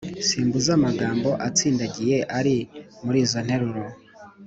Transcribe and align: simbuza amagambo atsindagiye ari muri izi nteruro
simbuza 0.27 0.71
amagambo 0.79 1.29
atsindagiye 1.47 2.17
ari 2.39 2.55
muri 3.03 3.17
izi 3.25 3.39
nteruro 3.45 3.83